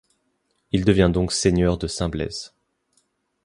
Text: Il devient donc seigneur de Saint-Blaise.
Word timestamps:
Il 0.71 0.83
devient 0.83 1.11
donc 1.13 1.31
seigneur 1.31 1.77
de 1.77 1.85
Saint-Blaise. 1.85 2.55